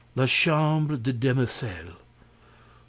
La 0.15 0.25
Chambre 0.25 0.97
des 0.97 1.13
Demoiselles. 1.13 1.93